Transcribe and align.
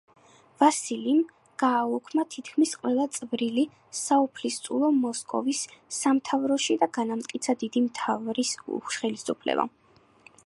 ვასილიმ 0.59 1.17
გააუქმა 1.63 2.23
თითქმის 2.35 2.71
ყველა 2.85 3.05
წვრილი 3.17 3.65
საუფლისწულო 3.99 4.89
მოსკოვის 5.01 5.61
სამთავროში 5.97 6.79
და 6.85 6.87
განამტკიცა 6.99 7.55
დიდი 7.65 7.85
მთავრის 7.89 8.55
ხელისუფლება. 9.01 9.69